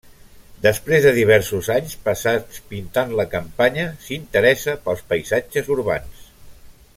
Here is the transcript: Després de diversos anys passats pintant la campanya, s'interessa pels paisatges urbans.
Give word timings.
Després 0.61 1.03
de 1.07 1.11
diversos 1.17 1.69
anys 1.75 1.93
passats 2.07 2.63
pintant 2.71 3.13
la 3.19 3.27
campanya, 3.35 3.85
s'interessa 4.07 4.75
pels 4.89 5.05
paisatges 5.13 5.71
urbans. 5.77 6.27